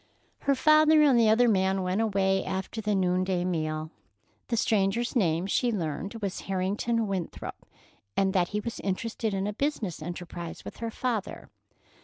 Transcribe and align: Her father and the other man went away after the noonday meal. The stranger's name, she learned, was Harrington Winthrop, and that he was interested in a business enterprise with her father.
Her 0.39 0.55
father 0.55 1.03
and 1.03 1.19
the 1.19 1.29
other 1.29 1.47
man 1.47 1.83
went 1.83 2.01
away 2.01 2.43
after 2.43 2.81
the 2.81 2.95
noonday 2.95 3.45
meal. 3.45 3.91
The 4.47 4.57
stranger's 4.57 5.15
name, 5.15 5.45
she 5.45 5.71
learned, 5.71 6.15
was 6.23 6.39
Harrington 6.49 7.05
Winthrop, 7.05 7.67
and 8.17 8.33
that 8.33 8.47
he 8.47 8.59
was 8.59 8.79
interested 8.79 9.31
in 9.35 9.45
a 9.45 9.53
business 9.53 10.01
enterprise 10.01 10.65
with 10.65 10.77
her 10.77 10.89
father. 10.89 11.51